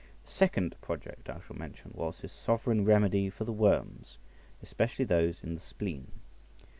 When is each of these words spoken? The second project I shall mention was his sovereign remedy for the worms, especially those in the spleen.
The 0.25 0.31
second 0.31 0.75
project 0.81 1.29
I 1.29 1.41
shall 1.45 1.55
mention 1.55 1.91
was 1.93 2.21
his 2.21 2.31
sovereign 2.31 2.85
remedy 2.85 3.29
for 3.29 3.43
the 3.43 3.51
worms, 3.53 4.17
especially 4.63 5.05
those 5.05 5.43
in 5.43 5.53
the 5.53 5.61
spleen. 5.61 6.07